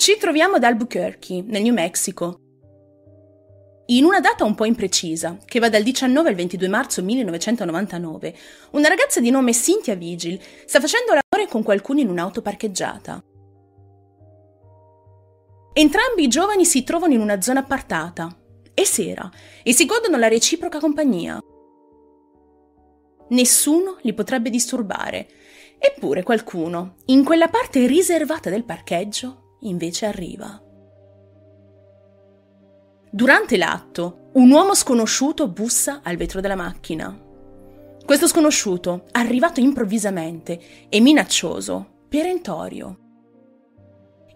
[0.00, 2.40] Ci troviamo ad Albuquerque, nel New Mexico.
[3.88, 8.34] In una data un po' imprecisa, che va dal 19 al 22 marzo 1999,
[8.70, 13.22] una ragazza di nome Cynthia Vigil sta facendo l'amore con qualcuno in un'auto parcheggiata.
[15.74, 18.34] Entrambi i giovani si trovano in una zona appartata.
[18.72, 19.30] È sera
[19.62, 21.38] e si godono la reciproca compagnia.
[23.28, 25.28] Nessuno li potrebbe disturbare.
[25.78, 30.60] Eppure qualcuno, in quella parte riservata del parcheggio, invece arriva.
[33.10, 37.18] Durante l'atto, un uomo sconosciuto bussa al vetro della macchina.
[38.04, 42.98] Questo sconosciuto, arrivato improvvisamente e minaccioso, perentorio,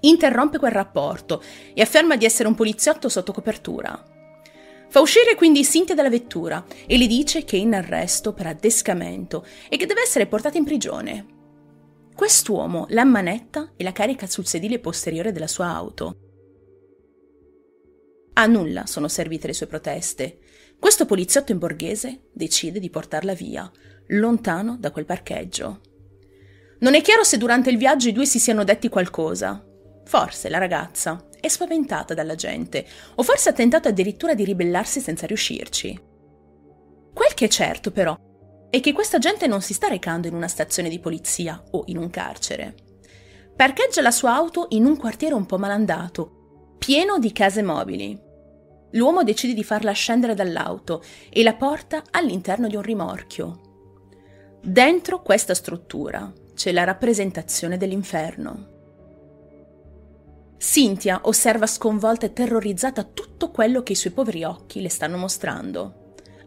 [0.00, 4.02] interrompe quel rapporto e afferma di essere un poliziotto sotto copertura.
[4.88, 9.45] Fa uscire quindi Cynthia dalla vettura e le dice che è in arresto per addescamento
[9.69, 11.34] e che deve essere portata in prigione.
[12.14, 16.18] Quest'uomo la manetta e la carica sul sedile posteriore della sua auto.
[18.34, 20.39] A nulla sono servite le sue proteste.
[20.78, 23.70] Questo poliziotto in borghese decide di portarla via,
[24.08, 25.80] lontano da quel parcheggio.
[26.80, 29.64] Non è chiaro se durante il viaggio i due si siano detti qualcosa.
[30.05, 32.86] Forse la ragazza è spaventata dalla gente,
[33.17, 36.00] o forse ha tentato addirittura di ribellarsi senza riuscirci.
[37.12, 38.17] Quel che è certo, però,
[38.75, 41.97] è che questa gente non si sta recando in una stazione di polizia o in
[41.97, 42.75] un carcere.
[43.55, 48.20] Parcheggia la sua auto in un quartiere un po' malandato, pieno di case mobili.
[48.91, 53.61] L'uomo decide di farla scendere dall'auto e la porta all'interno di un rimorchio.
[54.61, 58.72] Dentro questa struttura c'è la rappresentazione dell'inferno.
[60.58, 66.02] Cynthia osserva sconvolta e terrorizzata tutto quello che i suoi poveri occhi le stanno mostrando.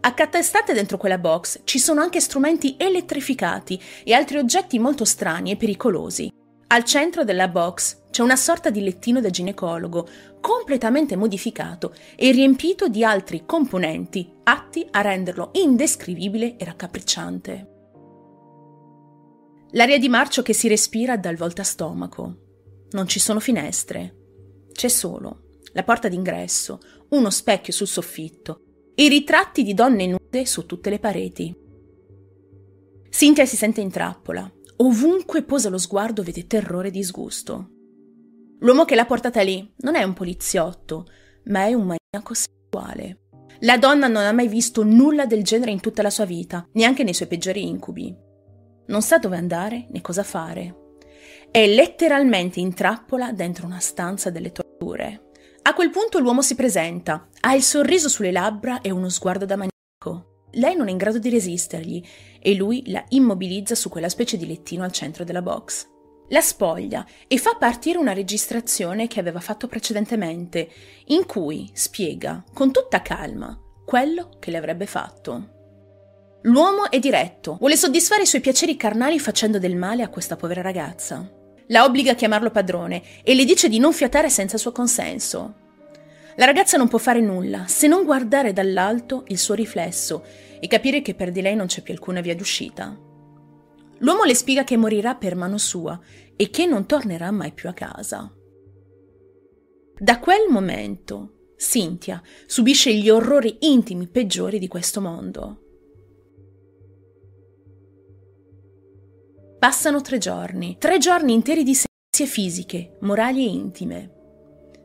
[0.08, 5.58] Accattastate dentro quella box ci sono anche strumenti elettrificati e altri oggetti molto strani e
[5.58, 6.31] pericolosi.
[6.67, 10.08] Al centro della box c'è una sorta di lettino da ginecologo,
[10.39, 17.71] completamente modificato e riempito di altri componenti atti a renderlo indescrivibile e raccapricciante.
[19.71, 22.36] L'aria di marcio che si respira dal volta stomaco,
[22.92, 24.15] non ci sono finestre.
[24.71, 28.61] C'è solo la porta d'ingresso, uno specchio sul soffitto
[28.99, 31.55] i ritratti di donne nude su tutte le pareti.
[33.11, 34.52] Cynthia si sente in trappola.
[34.77, 37.69] Ovunque posa lo sguardo vede terrore e disgusto.
[38.59, 41.05] L'uomo che l'ha portata lì non è un poliziotto,
[41.45, 43.25] ma è un maniaco sessuale.
[43.59, 47.03] La donna non ha mai visto nulla del genere in tutta la sua vita, neanche
[47.03, 48.15] nei suoi peggiori incubi.
[48.87, 50.95] Non sa dove andare né cosa fare.
[51.52, 55.27] È letteralmente in trappola dentro una stanza delle torture.
[55.67, 59.58] A quel punto l'uomo si presenta, ha il sorriso sulle labbra e uno sguardo da
[59.58, 60.45] maniaco.
[60.52, 62.02] Lei non è in grado di resistergli
[62.39, 65.86] e lui la immobilizza su quella specie di lettino al centro della box.
[66.30, 70.70] La spoglia e fa partire una registrazione che aveva fatto precedentemente,
[71.08, 75.50] in cui spiega con tutta calma quello che le avrebbe fatto.
[76.44, 80.61] L'uomo è diretto, vuole soddisfare i suoi piaceri carnali facendo del male a questa povera
[80.61, 81.36] ragazza.
[81.67, 85.55] La obbliga a chiamarlo padrone e le dice di non fiatare senza suo consenso.
[86.38, 90.23] La ragazza non può fare nulla se non guardare dall'alto il suo riflesso
[90.60, 92.98] e capire che per di lei non c'è più alcuna via d'uscita.
[94.00, 96.00] L'uomo le spiega che morirà per mano sua
[96.36, 98.32] e che non tornerà mai più a casa.
[100.00, 105.67] Da quel momento, Cynthia subisce gli orrori intimi peggiori di questo mondo.
[109.60, 114.12] Passano tre giorni, tre giorni interi di sezie fisiche, morali e intime.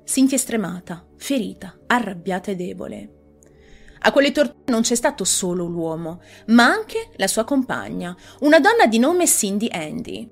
[0.05, 3.13] Cintia è stremata, ferita, arrabbiata e debole.
[3.99, 8.87] A quelle torture non c'è stato solo l'uomo, ma anche la sua compagna, una donna
[8.87, 10.27] di nome Cindy Andy.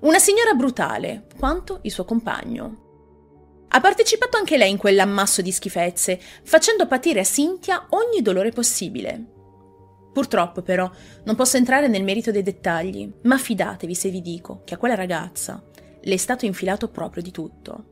[0.00, 3.66] Una signora brutale, quanto il suo compagno.
[3.68, 9.33] Ha partecipato anche lei in quell'ammasso di schifezze, facendo patire a Cynthia ogni dolore possibile.
[10.14, 10.88] Purtroppo, però,
[11.24, 14.94] non posso entrare nel merito dei dettagli, ma fidatevi se vi dico che a quella
[14.94, 15.60] ragazza
[16.00, 17.84] le è stato infilato proprio di tutto.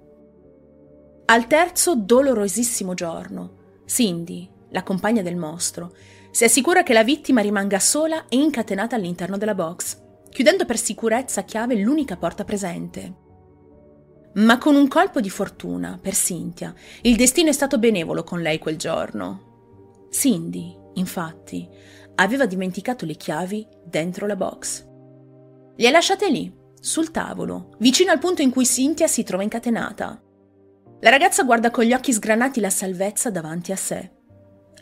[1.25, 5.97] Al terzo dolorosissimo giorno, Cindy, la compagna del mostro,
[6.31, 10.01] si assicura che la vittima rimanga sola e incatenata all'interno della box,
[10.31, 13.15] chiudendo per sicurezza a chiave l'unica porta presente.
[14.35, 18.61] Ma con un colpo di fortuna per Cynthia, il destino è stato benevolo con lei
[18.61, 19.51] quel giorno.
[20.11, 21.69] Cindy, infatti,
[22.23, 24.87] aveva dimenticato le chiavi dentro la box.
[25.77, 30.21] Le ha lasciate lì, sul tavolo, vicino al punto in cui Cynthia si trova incatenata.
[31.01, 34.11] La ragazza guarda con gli occhi sgranati la salvezza davanti a sé.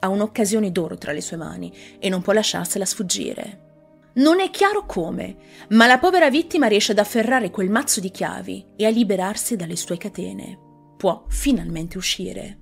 [0.01, 3.69] Ha un'occasione d'oro tra le sue mani e non può lasciarsela sfuggire.
[4.13, 5.37] Non è chiaro come,
[5.71, 9.77] ma la povera vittima riesce ad afferrare quel mazzo di chiavi e a liberarsi dalle
[9.77, 10.59] sue catene.
[10.97, 12.59] Può finalmente uscire.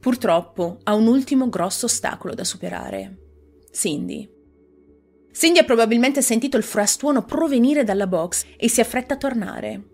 [0.00, 3.21] Purtroppo ha un ultimo grosso ostacolo da superare.
[3.72, 4.28] Cindy.
[5.32, 9.88] Cindy ha probabilmente sentito il frastuono provenire dalla box e si affretta a tornare.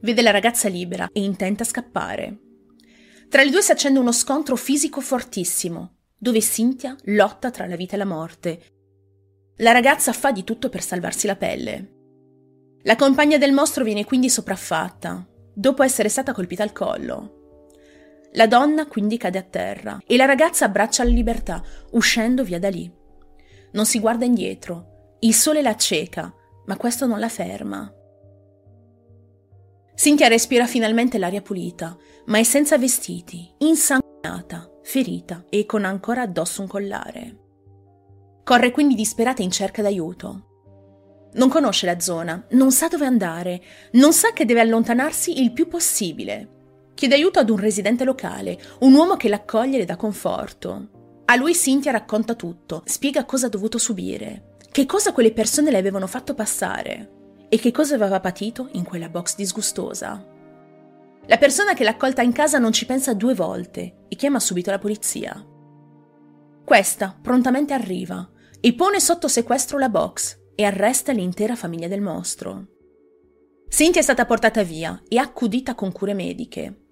[0.00, 2.40] Vede la ragazza libera e intenta scappare.
[3.28, 7.94] Tra le due si accende uno scontro fisico fortissimo, dove Cynthia lotta tra la vita
[7.94, 8.62] e la morte.
[9.58, 11.92] La ragazza fa di tutto per salvarsi la pelle.
[12.82, 17.35] La compagna del mostro viene quindi sopraffatta, dopo essere stata colpita al collo.
[18.36, 21.62] La donna quindi cade a terra e la ragazza abbraccia la libertà,
[21.92, 22.90] uscendo via da lì.
[23.72, 25.16] Non si guarda indietro.
[25.20, 26.32] Il sole la acceca,
[26.66, 27.92] ma questo non la ferma.
[29.94, 31.96] Cynthia respira finalmente l'aria pulita,
[32.26, 37.36] ma è senza vestiti, insanguinata ferita e con ancora addosso un collare.
[38.44, 40.44] Corre quindi disperata in cerca d'aiuto.
[41.32, 43.60] Non conosce la zona, non sa dove andare,
[43.92, 46.55] non sa che deve allontanarsi il più possibile.
[46.96, 50.88] Chiede aiuto ad un residente locale, un uomo che l'accoglie e le dà conforto.
[51.26, 55.76] A lui Cynthia racconta tutto, spiega cosa ha dovuto subire, che cosa quelle persone le
[55.76, 60.26] avevano fatto passare e che cosa aveva patito in quella box disgustosa.
[61.26, 64.70] La persona che l'ha accolta in casa non ci pensa due volte e chiama subito
[64.70, 65.46] la polizia.
[66.64, 68.26] Questa prontamente arriva
[68.58, 72.68] e pone sotto sequestro la box e arresta l'intera famiglia del mostro.
[73.68, 76.85] Cynthia è stata portata via e accudita con cure mediche.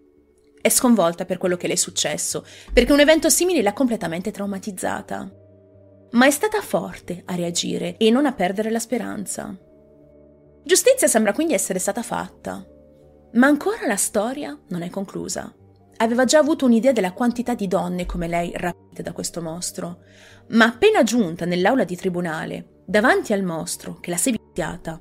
[0.64, 5.30] È sconvolta per quello che le è successo, perché un evento simile l'ha completamente traumatizzata.
[6.12, 9.54] Ma è stata forte a reagire e non a perdere la speranza.
[10.64, 12.66] Giustizia sembra quindi essere stata fatta,
[13.32, 15.54] ma ancora la storia non è conclusa.
[15.98, 19.98] Aveva già avuto un'idea della quantità di donne come lei rapite da questo mostro,
[20.48, 24.98] ma appena giunta nell'aula di tribunale, davanti al mostro che l'ha seviziata,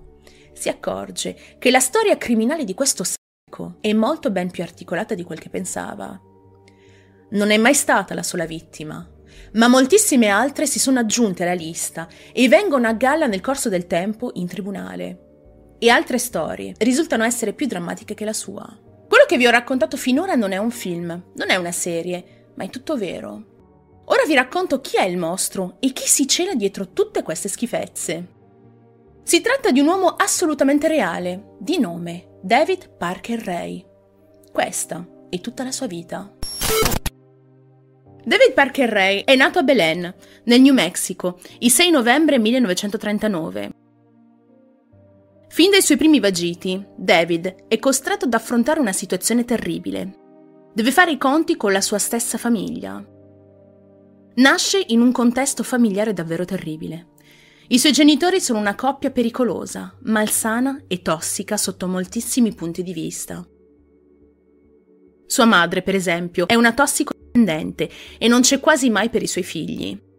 [0.51, 3.05] si accorge che la storia criminale di questo
[3.53, 6.19] sacco è molto ben più articolata di quel che pensava.
[7.31, 9.07] Non è mai stata la sola vittima,
[9.53, 13.87] ma moltissime altre si sono aggiunte alla lista e vengono a galla nel corso del
[13.87, 15.19] tempo in tribunale
[15.77, 18.65] e altre storie risultano essere più drammatiche che la sua.
[19.07, 22.63] Quello che vi ho raccontato finora non è un film, non è una serie, ma
[22.63, 23.51] è tutto vero.
[24.05, 28.32] Ora vi racconto chi è il mostro e chi si cela dietro tutte queste schifezze.
[29.25, 33.83] Si tratta di un uomo assolutamente reale, di nome David Parker Ray.
[34.51, 36.29] Questa è tutta la sua vita.
[38.25, 43.71] David Parker Ray è nato a Belen, nel New Mexico, il 6 novembre 1939.
[45.47, 50.19] Fin dai suoi primi vagiti, David è costretto ad affrontare una situazione terribile.
[50.73, 53.01] Deve fare i conti con la sua stessa famiglia.
[54.35, 57.11] Nasce in un contesto familiare davvero terribile.
[57.67, 63.47] I suoi genitori sono una coppia pericolosa, malsana e tossica sotto moltissimi punti di vista.
[65.25, 69.43] Sua madre, per esempio, è una tossicodipendente e non c'è quasi mai per i suoi
[69.43, 70.11] figli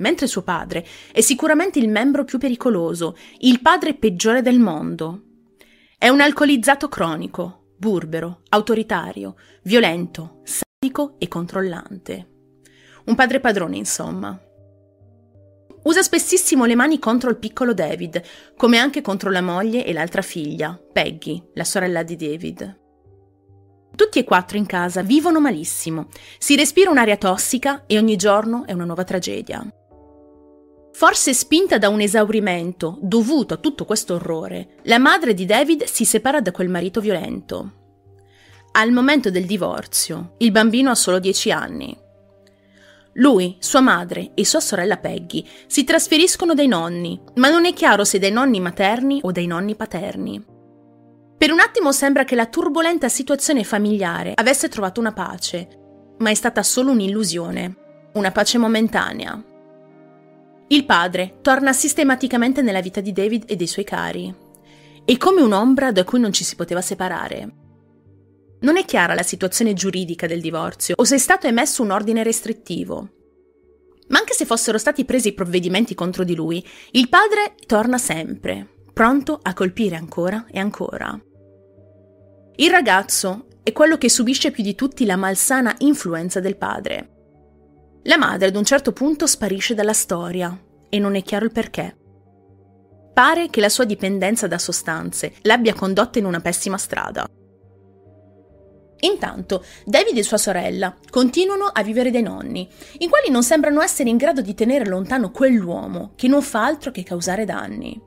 [0.00, 5.24] mentre suo padre è sicuramente il membro più pericoloso, il padre peggiore del mondo.
[5.96, 12.28] È un alcolizzato cronico, burbero, autoritario, violento, sadico e controllante.
[13.04, 14.38] Un padre padrone, insomma.
[15.82, 18.22] Usa spessissimo le mani contro il piccolo David,
[18.56, 22.78] come anche contro la moglie e l'altra figlia, Peggy, la sorella di David.
[23.96, 26.08] Tutti e quattro in casa vivono malissimo,
[26.38, 29.66] si respira un'aria tossica e ogni giorno è una nuova tragedia.
[30.92, 36.04] Forse spinta da un esaurimento dovuto a tutto questo orrore, la madre di David si
[36.04, 37.72] separa da quel marito violento.
[38.72, 41.96] Al momento del divorzio, il bambino ha solo 10 anni.
[43.14, 48.04] Lui, sua madre e sua sorella Peggy si trasferiscono dai nonni, ma non è chiaro
[48.04, 50.44] se dai nonni materni o dai nonni paterni.
[51.36, 56.34] Per un attimo sembra che la turbolenta situazione familiare avesse trovato una pace, ma è
[56.34, 57.76] stata solo un'illusione,
[58.12, 59.42] una pace momentanea.
[60.68, 64.32] Il padre torna sistematicamente nella vita di David e dei suoi cari.
[65.04, 67.59] È come un'ombra da cui non ci si poteva separare.
[68.60, 72.22] Non è chiara la situazione giuridica del divorzio o se è stato emesso un ordine
[72.22, 73.08] restrittivo.
[74.08, 79.38] Ma anche se fossero stati presi provvedimenti contro di lui, il padre torna sempre, pronto
[79.40, 81.18] a colpire ancora e ancora.
[82.56, 87.08] Il ragazzo è quello che subisce più di tutti la malsana influenza del padre.
[88.04, 90.58] La madre ad un certo punto sparisce dalla storia
[90.90, 91.96] e non è chiaro il perché.
[93.14, 97.26] Pare che la sua dipendenza da sostanze l'abbia condotta in una pessima strada.
[99.00, 104.10] Intanto, David e sua sorella continuano a vivere dai nonni, i quali non sembrano essere
[104.10, 108.00] in grado di tenere lontano quell'uomo che non fa altro che causare danni.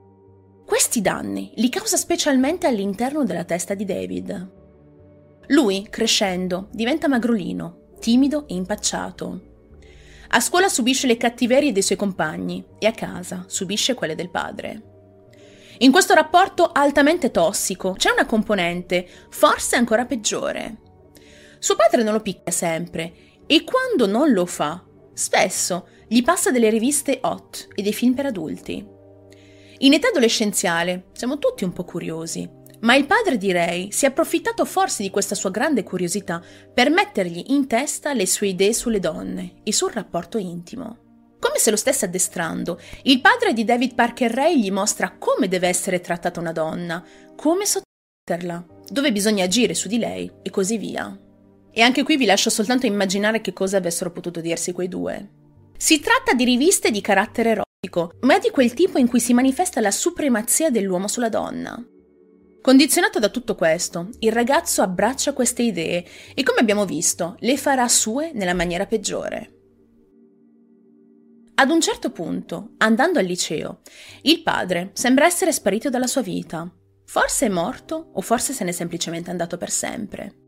[0.66, 4.52] Questi danni li causa specialmente all'interno della testa di David.
[5.48, 9.42] Lui, crescendo, diventa magrolino, timido e impacciato.
[10.30, 14.82] A scuola subisce le cattiverie dei suoi compagni e a casa subisce quelle del padre.
[15.80, 20.78] In questo rapporto altamente tossico c'è una componente, forse ancora peggiore.
[21.64, 23.14] Suo padre non lo picchia sempre
[23.48, 28.26] e quando non lo fa, spesso gli passa delle riviste hot e dei film per
[28.26, 28.86] adulti.
[29.78, 32.46] In età adolescenziale siamo tutti un po' curiosi,
[32.82, 36.44] ma il padre di Ray si è approfittato forse di questa sua grande curiosità
[36.74, 40.98] per mettergli in testa le sue idee sulle donne e sul rapporto intimo.
[41.40, 45.70] Come se lo stesse addestrando, il padre di David Parker Ray gli mostra come deve
[45.70, 47.02] essere trattata una donna,
[47.38, 51.18] come sottometterla, dove bisogna agire su di lei e così via.
[51.76, 55.30] E anche qui vi lascio soltanto immaginare che cosa avessero potuto dirsi quei due.
[55.76, 59.34] Si tratta di riviste di carattere erotico, ma è di quel tipo in cui si
[59.34, 61.84] manifesta la supremazia dell'uomo sulla donna.
[62.62, 67.88] Condizionato da tutto questo, il ragazzo abbraccia queste idee e, come abbiamo visto, le farà
[67.88, 69.50] sue nella maniera peggiore.
[71.56, 73.82] Ad un certo punto, andando al liceo,
[74.22, 76.72] il padre sembra essere sparito dalla sua vita.
[77.06, 80.43] Forse è morto o forse se n'è semplicemente andato per sempre.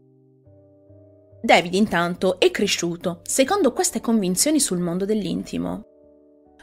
[1.45, 5.83] David intanto è cresciuto secondo queste convinzioni sul mondo dell'intimo.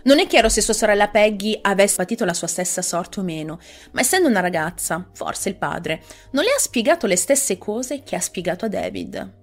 [0.05, 3.61] Non è chiaro se sua sorella Peggy avesse patito la sua stessa sorte o meno,
[3.93, 8.17] ma essendo una ragazza, forse il padre, non le ha spiegato le stesse cose che
[8.17, 9.41] ha spiegato a David.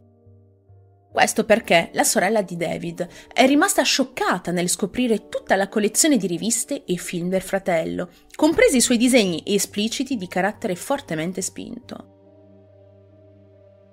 [1.10, 6.28] Questo perché la sorella di David è rimasta scioccata nel scoprire tutta la collezione di
[6.28, 12.19] riviste e film del fratello, compresi i suoi disegni espliciti di carattere fortemente spinto.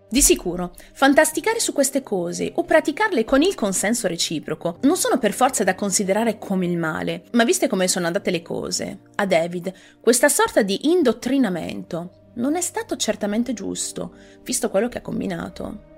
[0.08, 5.32] Di sicuro, fantasticare su queste cose o praticarle con il consenso reciproco non sono per
[5.32, 9.72] forza da considerare come il male, ma viste come sono andate le cose, a David
[10.00, 15.94] questa sorta di indottrinamento non è stato certamente giusto, visto quello che ha combinato.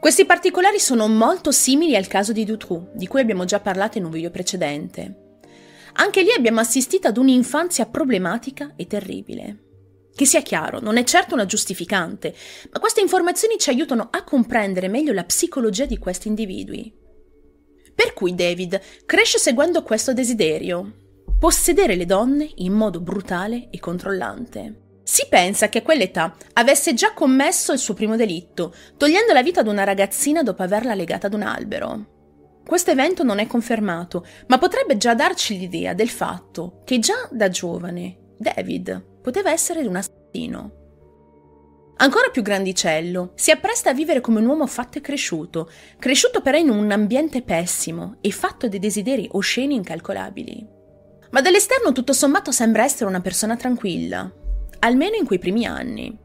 [0.00, 4.04] Questi particolari sono molto simili al caso di Dutroux, di cui abbiamo già parlato in
[4.04, 5.38] un video precedente.
[5.94, 9.69] Anche lì abbiamo assistito ad un'infanzia problematica e terribile.
[10.20, 12.34] Che sia chiaro, non è certo una giustificante,
[12.70, 16.94] ma queste informazioni ci aiutano a comprendere meglio la psicologia di questi individui.
[17.94, 20.92] Per cui David cresce seguendo questo desiderio,
[21.38, 24.98] possedere le donne in modo brutale e controllante.
[25.04, 29.60] Si pensa che a quell'età avesse già commesso il suo primo delitto, togliendo la vita
[29.60, 32.60] ad una ragazzina dopo averla legata ad un albero.
[32.66, 37.48] Questo evento non è confermato, ma potrebbe già darci l'idea del fatto che già da
[37.48, 40.78] giovane David poteva essere un assassino.
[41.96, 46.56] Ancora più grandicello, si appresta a vivere come un uomo fatto e cresciuto, cresciuto però
[46.56, 50.66] in un ambiente pessimo e fatto di desideri osceni incalcolabili.
[51.30, 54.32] Ma dall'esterno tutto sommato sembra essere una persona tranquilla,
[54.78, 56.18] almeno in quei primi anni.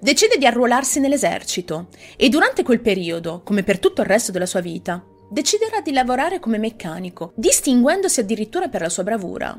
[0.00, 4.60] Decide di arruolarsi nell'esercito e durante quel periodo, come per tutto il resto della sua
[4.60, 9.56] vita, deciderà di lavorare come meccanico, distinguendosi addirittura per la sua bravura.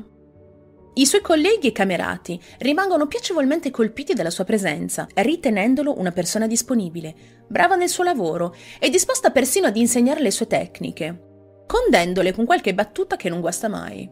[0.96, 7.14] I suoi colleghi e camerati rimangono piacevolmente colpiti dalla sua presenza, ritenendolo una persona disponibile,
[7.48, 12.74] brava nel suo lavoro e disposta persino ad insegnare le sue tecniche, condendole con qualche
[12.74, 14.08] battuta che non guasta mai.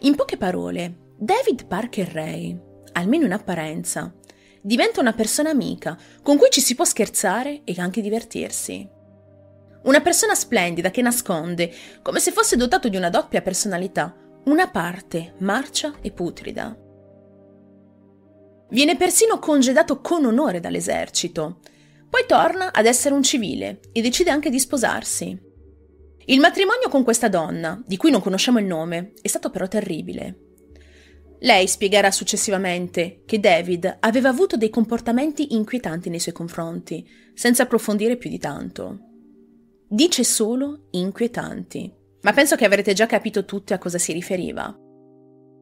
[0.00, 2.60] In poche parole, David Parker Ray,
[2.92, 4.12] almeno in apparenza,
[4.60, 8.88] diventa una persona amica con cui ci si può scherzare e anche divertirsi.
[9.84, 14.12] Una persona splendida che nasconde, come se fosse dotato di una doppia personalità,
[14.46, 16.76] una parte marcia e putrida.
[18.70, 21.58] Viene persino congedato con onore dall'esercito.
[22.08, 25.36] Poi torna ad essere un civile e decide anche di sposarsi.
[26.26, 30.38] Il matrimonio con questa donna, di cui non conosciamo il nome, è stato però terribile.
[31.40, 38.16] Lei spiegherà successivamente che David aveva avuto dei comportamenti inquietanti nei suoi confronti, senza approfondire
[38.16, 38.98] più di tanto.
[39.88, 41.95] Dice solo inquietanti,
[42.26, 44.76] ma penso che avrete già capito tutti a cosa si riferiva.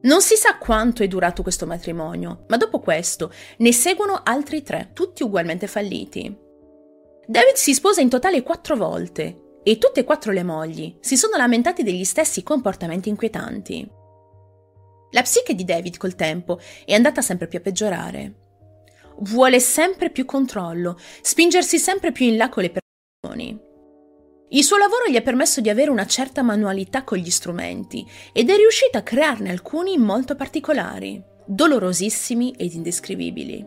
[0.01, 4.89] Non si sa quanto è durato questo matrimonio, ma dopo questo ne seguono altri tre,
[4.91, 6.35] tutti ugualmente falliti.
[7.27, 11.37] David si sposa in totale quattro volte e tutte e quattro le mogli si sono
[11.37, 13.87] lamentati degli stessi comportamenti inquietanti.
[15.11, 18.33] La psiche di David col tempo è andata sempre più a peggiorare.
[19.19, 23.64] Vuole sempre più controllo, spingersi sempre più in là con le persone.
[24.49, 28.49] Il suo lavoro gli ha permesso di avere una certa manualità con gli strumenti ed
[28.49, 33.65] è riuscito a crearne alcuni molto particolari, dolorosissimi ed indescrivibili.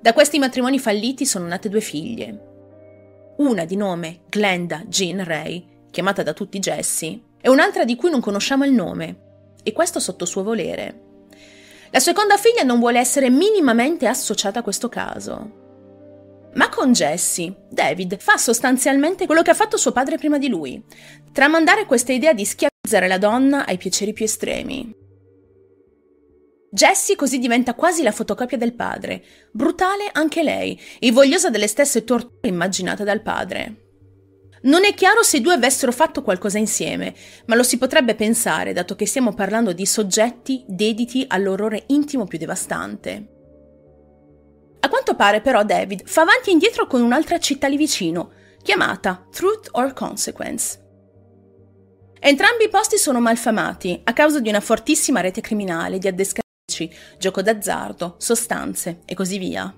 [0.00, 3.34] Da questi matrimoni falliti sono nate due figlie.
[3.36, 8.20] Una di nome Glenda Jean Ray, chiamata da tutti Jessie, e un'altra di cui non
[8.20, 9.18] conosciamo il nome,
[9.62, 11.08] e questo sotto suo volere.
[11.90, 15.59] La seconda figlia non vuole essere minimamente associata a questo caso.
[16.54, 20.82] Ma con Jesse, David fa sostanzialmente quello che ha fatto suo padre prima di lui,
[21.32, 24.98] tramandare questa idea di schiavizzare la donna ai piaceri più estremi.
[26.72, 32.04] Jessie così diventa quasi la fotocopia del padre, brutale anche lei e vogliosa delle stesse
[32.04, 33.88] torture immaginate dal padre.
[34.62, 37.14] Non è chiaro se i due avessero fatto qualcosa insieme,
[37.46, 42.38] ma lo si potrebbe pensare dato che stiamo parlando di soggetti dediti all'orrore intimo più
[42.38, 43.39] devastante.
[44.80, 48.32] A quanto pare però David fa avanti e indietro con un'altra città lì vicino,
[48.62, 50.88] chiamata Truth or Consequence.
[52.18, 57.40] Entrambi i posti sono malfamati a causa di una fortissima rete criminale di addescarici, gioco
[57.40, 59.74] d'azzardo, sostanze e così via.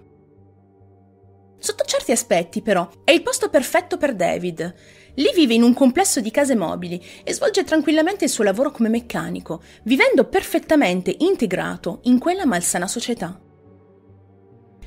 [1.59, 4.75] Sotto certi aspetti, però, è il posto perfetto per David.
[5.15, 8.89] Lì vive in un complesso di case mobili e svolge tranquillamente il suo lavoro come
[8.89, 13.41] meccanico, vivendo perfettamente integrato in quella malsana società.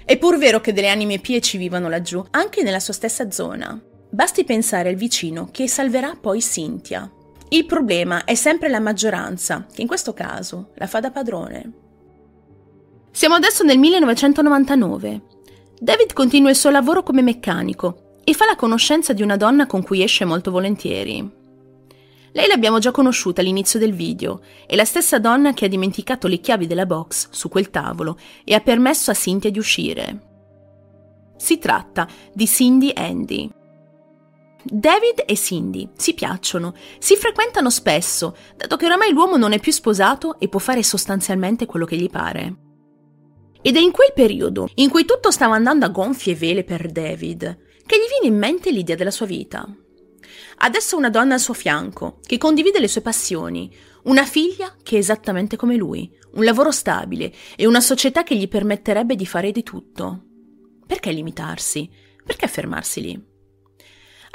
[0.05, 3.81] È pur vero che delle anime pie ci vivano laggiù, anche nella sua stessa zona.
[4.07, 7.11] Basti pensare al vicino che salverà poi Cynthia.
[7.49, 11.71] Il problema è sempre la maggioranza, che in questo caso la fa da padrone.
[13.09, 15.21] Siamo adesso nel 1999.
[15.79, 19.81] David continua il suo lavoro come meccanico e fa la conoscenza di una donna con
[19.81, 21.44] cui esce molto volentieri.
[22.35, 26.41] Lei l'abbiamo già conosciuta all'inizio del video, è la stessa donna che ha dimenticato le
[26.41, 30.19] chiavi della box su quel tavolo e ha permesso a Cynthia di uscire.
[31.37, 33.49] Si tratta di Cindy Andy.
[34.65, 39.71] David e Cindy si piacciono, si frequentano spesso, dato che oramai l'uomo non è più
[39.71, 42.55] sposato e può fare sostanzialmente quello che gli pare.
[43.61, 47.39] Ed è in quel periodo, in cui tutto stava andando a gonfie vele per David,
[47.85, 49.73] che gli viene in mente l'idea della sua vita.
[50.57, 54.99] Adesso una donna al suo fianco, che condivide le sue passioni, una figlia che è
[54.99, 59.63] esattamente come lui, un lavoro stabile e una società che gli permetterebbe di fare di
[59.63, 60.23] tutto.
[60.85, 61.89] Perché limitarsi?
[62.23, 63.23] Perché fermarsi lì?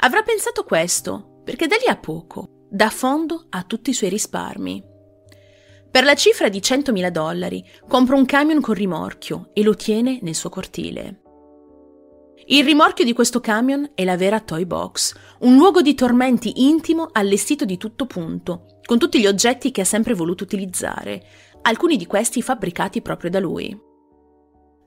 [0.03, 4.83] Avrà pensato questo, perché da lì a poco, da fondo a tutti i suoi risparmi.
[5.91, 10.35] Per la cifra di 100.000 dollari compra un camion con rimorchio e lo tiene nel
[10.35, 11.21] suo cortile.
[12.45, 17.09] Il rimorchio di questo camion è la vera Toy Box, un luogo di tormenti intimo
[17.11, 21.23] allestito di tutto punto, con tutti gli oggetti che ha sempre voluto utilizzare,
[21.63, 23.75] alcuni di questi fabbricati proprio da lui.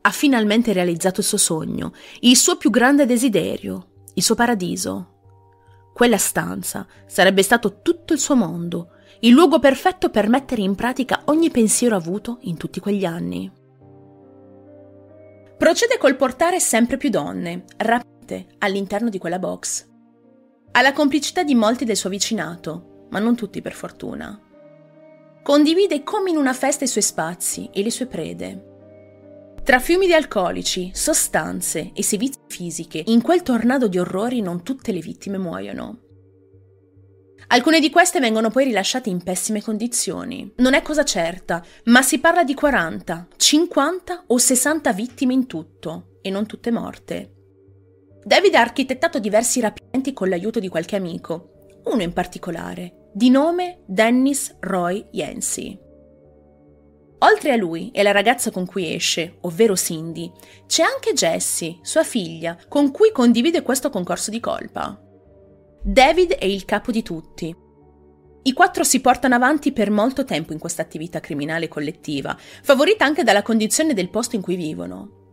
[0.02, 5.08] Ha finalmente realizzato il suo sogno, il suo più grande desiderio, il suo paradiso.
[5.92, 8.90] Quella stanza sarebbe stato tutto il suo mondo,
[9.20, 13.50] il luogo perfetto per mettere in pratica ogni pensiero avuto in tutti quegli anni.
[15.56, 19.92] Procede col portare sempre più donne, rapite, all'interno di quella box.
[20.76, 24.36] Ha la complicità di molti del suo vicinato, ma non tutti per fortuna.
[25.40, 28.72] Condivide come in una festa i suoi spazi e le sue prede.
[29.62, 34.90] Tra fiumi di alcolici, sostanze e sevizie fisiche, in quel tornado di orrori non tutte
[34.90, 36.00] le vittime muoiono.
[37.48, 40.54] Alcune di queste vengono poi rilasciate in pessime condizioni.
[40.56, 46.18] Non è cosa certa, ma si parla di 40, 50 o 60 vittime in tutto,
[46.20, 47.33] e non tutte morte.
[48.24, 53.82] David ha architettato diversi rapimenti con l'aiuto di qualche amico, uno in particolare, di nome
[53.86, 55.78] Dennis Roy Yancey.
[57.18, 60.30] Oltre a lui e la ragazza con cui esce, ovvero Cindy,
[60.66, 64.98] c'è anche Jessie, sua figlia, con cui condivide questo concorso di colpa.
[65.82, 67.54] David è il capo di tutti.
[68.42, 73.22] I quattro si portano avanti per molto tempo in questa attività criminale collettiva, favorita anche
[73.22, 75.23] dalla condizione del posto in cui vivono.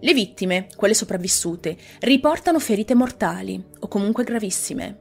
[0.00, 5.00] Le vittime, quelle sopravvissute, riportano ferite mortali o comunque gravissime.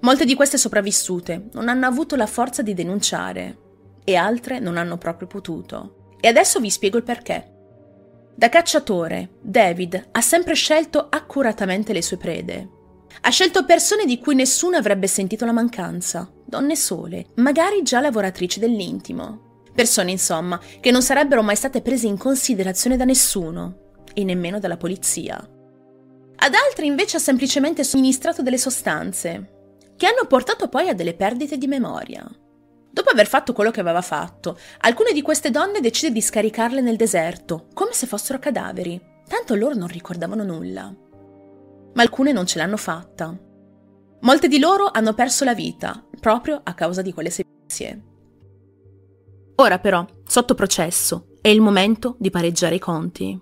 [0.00, 3.58] Molte di queste sopravvissute non hanno avuto la forza di denunciare
[4.04, 6.16] e altre non hanno proprio potuto.
[6.20, 7.52] E adesso vi spiego il perché.
[8.34, 12.68] Da cacciatore, David ha sempre scelto accuratamente le sue prede.
[13.20, 18.58] Ha scelto persone di cui nessuno avrebbe sentito la mancanza, donne sole, magari già lavoratrici
[18.58, 19.43] dell'intimo.
[19.74, 24.76] Persone, insomma, che non sarebbero mai state prese in considerazione da nessuno, e nemmeno dalla
[24.76, 25.36] polizia.
[25.36, 29.50] Ad altre invece ha semplicemente somministrato delle sostanze,
[29.96, 32.24] che hanno portato poi a delle perdite di memoria.
[32.90, 36.96] Dopo aver fatto quello che aveva fatto, alcune di queste donne decide di scaricarle nel
[36.96, 40.94] deserto, come se fossero cadaveri, tanto loro non ricordavano nulla
[41.94, 43.36] ma alcune non ce l'hanno fatta.
[44.20, 48.13] Molte di loro hanno perso la vita proprio a causa di quelle sevizie.
[49.56, 53.40] Ora però, sotto processo, è il momento di pareggiare i conti.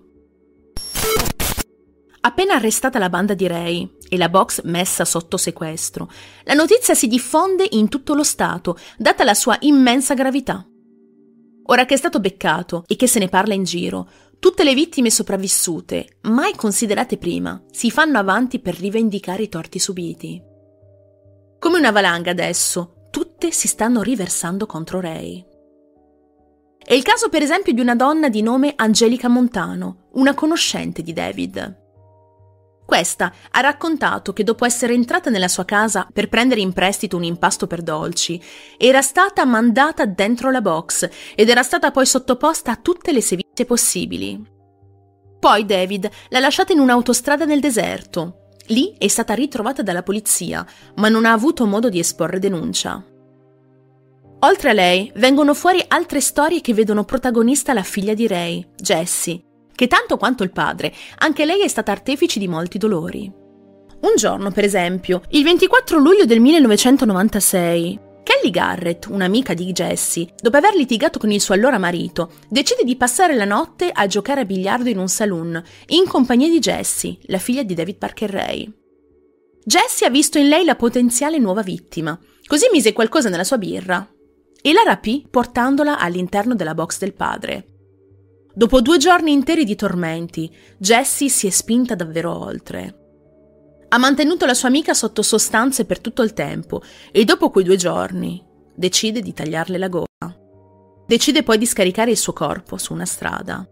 [2.25, 6.09] Appena arrestata la banda di Ray e la box messa sotto sequestro,
[6.43, 10.65] la notizia si diffonde in tutto lo Stato, data la sua immensa gravità.
[11.65, 14.07] Ora che è stato beccato e che se ne parla in giro,
[14.39, 20.41] tutte le vittime sopravvissute, mai considerate prima, si fanno avanti per rivendicare i torti subiti.
[21.59, 25.51] Come una valanga adesso, tutte si stanno riversando contro Ray.
[26.85, 31.13] È il caso per esempio di una donna di nome Angelica Montano, una conoscente di
[31.13, 31.81] David.
[32.85, 37.23] Questa ha raccontato che dopo essere entrata nella sua casa per prendere in prestito un
[37.23, 38.41] impasto per dolci,
[38.77, 43.65] era stata mandata dentro la box ed era stata poi sottoposta a tutte le sevizie
[43.65, 44.51] possibili.
[45.39, 48.49] Poi David l'ha lasciata in un'autostrada nel deserto.
[48.67, 50.65] Lì è stata ritrovata dalla polizia,
[50.95, 53.03] ma non ha avuto modo di esporre denuncia.
[54.43, 59.41] Oltre a lei, vengono fuori altre storie che vedono protagonista la figlia di Ray, Jessie,
[59.73, 63.31] che tanto quanto il padre, anche lei è stata artefice di molti dolori.
[64.01, 70.57] Un giorno, per esempio, il 24 luglio del 1996, Kelly Garrett, un'amica di Jessie, dopo
[70.57, 74.45] aver litigato con il suo allora marito, decide di passare la notte a giocare a
[74.45, 78.69] biliardo in un saloon, in compagnia di Jessie, la figlia di David Parker Ray.
[79.63, 84.05] Jessie ha visto in lei la potenziale nuova vittima, così mise qualcosa nella sua birra
[84.65, 87.65] e la rapì portandola all'interno della box del padre.
[88.55, 92.99] Dopo due giorni interi di tormenti, Jessie si è spinta davvero oltre.
[93.89, 97.75] Ha mantenuto la sua amica sotto sostanze per tutto il tempo e dopo quei due
[97.75, 98.41] giorni
[98.73, 100.07] decide di tagliarle la gola.
[101.05, 103.67] Decide poi di scaricare il suo corpo su una strada.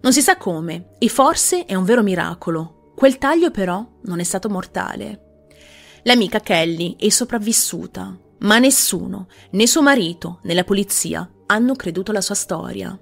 [0.00, 2.92] Non si sa come, e forse è un vero miracolo.
[2.96, 5.46] Quel taglio però non è stato mortale.
[6.02, 12.20] L'amica Kelly è sopravvissuta, ma nessuno, né suo marito né la polizia, hanno creduto alla
[12.20, 12.98] sua storia.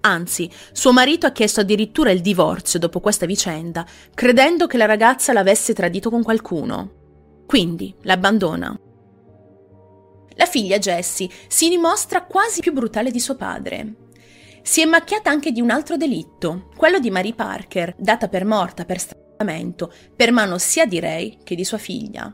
[0.00, 5.32] Anzi, suo marito ha chiesto addirittura il divorzio dopo questa vicenda, credendo che la ragazza
[5.32, 6.92] l'avesse tradito con qualcuno.
[7.46, 8.78] Quindi l'abbandona.
[10.36, 13.94] La figlia Jessie si dimostra quasi più brutale di suo padre.
[14.62, 18.84] Si è macchiata anche di un altro delitto, quello di Mary Parker, data per morta
[18.84, 22.32] per stranamento, per mano sia di Ray che di sua figlia.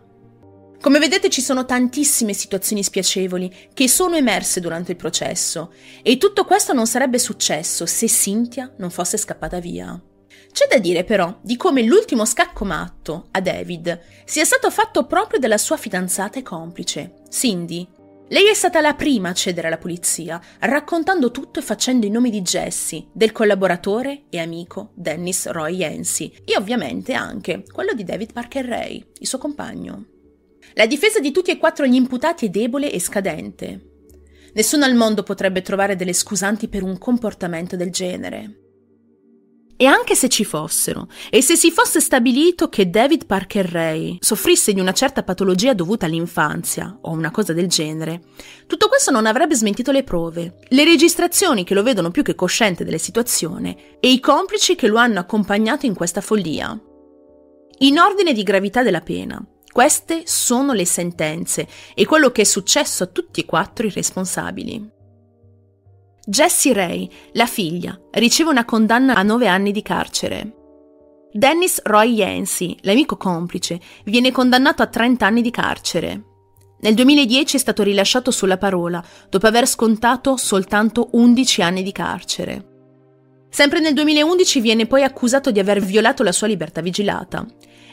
[0.85, 6.44] Come vedete ci sono tantissime situazioni spiacevoli che sono emerse durante il processo e tutto
[6.44, 9.99] questo non sarebbe successo se Cynthia non fosse scappata via.
[10.53, 15.40] C'è da dire però di come l'ultimo scacco matto a David sia stato fatto proprio
[15.40, 17.88] dalla sua fidanzata e complice, Cindy.
[18.29, 22.29] Lei è stata la prima a cedere alla polizia, raccontando tutto e facendo i nomi
[22.29, 28.35] di Jesse, del collaboratore e amico Dennis Roy Yancey e ovviamente anche quello di David
[28.35, 30.09] Parker Ray, il suo compagno.
[30.72, 33.92] La difesa di tutti e quattro gli imputati è debole e scadente.
[34.55, 38.59] Nessuno al mondo potrebbe trovare delle scusanti per un comportamento del genere.
[39.77, 44.72] E anche se ci fossero, e se si fosse stabilito che David Parker Ray soffrisse
[44.72, 48.22] di una certa patologia dovuta all'infanzia o una cosa del genere,
[48.68, 52.85] tutto questo non avrebbe smentito le prove, le registrazioni che lo vedono più che cosciente
[52.85, 56.81] della situazione e i complici che lo hanno accompagnato in questa follia.
[57.79, 63.02] In ordine di gravità della pena, queste sono le sentenze e quello che è successo
[63.02, 64.88] a tutti e quattro i responsabili.
[66.26, 70.54] Jessie Ray, la figlia, riceve una condanna a nove anni di carcere.
[71.32, 76.22] Dennis Roy Yancey, l'amico complice, viene condannato a 30 anni di carcere.
[76.78, 82.68] Nel 2010 è stato rilasciato sulla parola, dopo aver scontato soltanto 11 anni di carcere.
[83.48, 87.44] Sempre nel 2011 viene poi accusato di aver violato la sua libertà vigilata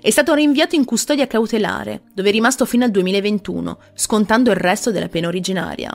[0.02, 4.90] è stato rinviato in custodia cautelare, dove è rimasto fino al 2021, scontando il resto
[4.90, 5.94] della pena originaria.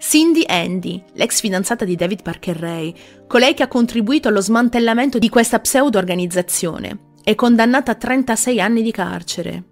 [0.00, 2.92] Cindy Andy, l'ex fidanzata di David Parker Ray,
[3.28, 8.90] colei che ha contribuito allo smantellamento di questa pseudo-organizzazione, è condannata a 36 anni di
[8.90, 9.64] carcere.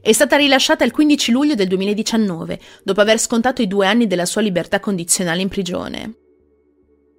[0.00, 4.24] È stata rilasciata il 15 luglio del 2019, dopo aver scontato i due anni della
[4.24, 6.16] sua libertà condizionale in prigione.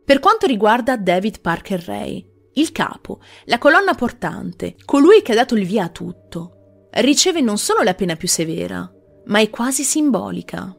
[0.05, 5.55] Per quanto riguarda David Parker Ray, il capo, la colonna portante, colui che ha dato
[5.55, 8.91] il via a tutto, riceve non solo la pena più severa,
[9.25, 10.75] ma è quasi simbolica.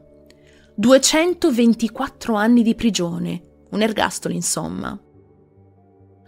[0.75, 4.97] 224 anni di prigione, un ergastolo insomma.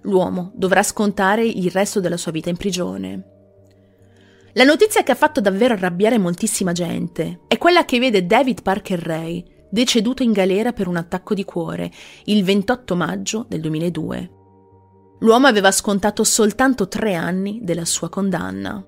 [0.01, 3.31] L'uomo dovrà scontare il resto della sua vita in prigione.
[4.53, 8.99] La notizia che ha fatto davvero arrabbiare moltissima gente è quella che vede David Parker
[8.99, 11.91] Ray deceduto in galera per un attacco di cuore
[12.25, 14.36] il 28 maggio del 2002.
[15.19, 18.85] L'uomo aveva scontato soltanto tre anni della sua condanna.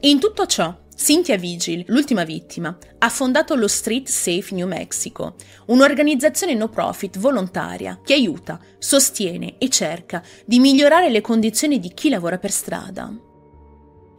[0.00, 5.34] In tutto ciò, Cynthia Vigil, l'ultima vittima, ha fondato lo Street Safe New Mexico,
[5.66, 12.08] un'organizzazione no profit volontaria che aiuta, sostiene e cerca di migliorare le condizioni di chi
[12.08, 13.12] lavora per strada.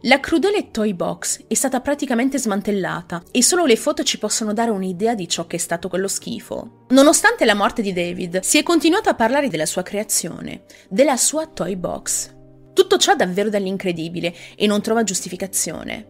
[0.06, 4.70] La crudele Toy Box è stata praticamente smantellata e solo le foto ci possono dare
[4.70, 6.84] un'idea di ciò che è stato quello schifo.
[6.90, 11.48] Nonostante la morte di David, si è continuato a parlare della sua creazione, della sua
[11.48, 12.32] Toy Box.
[12.72, 16.06] Tutto ciò davvero dall'incredibile e non trova giustificazione.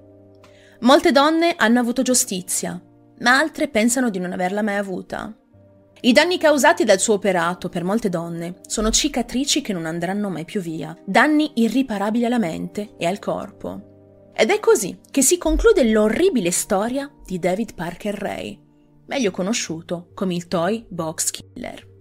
[0.80, 2.78] Molte donne hanno avuto giustizia,
[3.20, 5.34] ma altre pensano di non averla mai avuta.
[5.98, 10.44] I danni causati dal suo operato per molte donne sono cicatrici che non andranno mai
[10.44, 14.30] più via, danni irriparabili alla mente e al corpo.
[14.34, 18.60] Ed è così che si conclude l'orribile storia di David Parker Ray,
[19.06, 21.95] meglio conosciuto come il Toy Box Killer.